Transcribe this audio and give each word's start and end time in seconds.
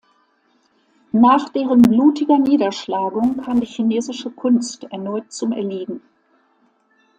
Nach 1.11 1.49
deren 1.49 1.83
blutiger 1.83 2.39
Niederschlagung 2.39 3.37
kam 3.37 3.59
die 3.59 3.67
chinesische 3.67 4.31
Kunst 4.31 4.85
erneut 4.85 5.31
zum 5.31 5.51
Erliegen. 5.51 6.01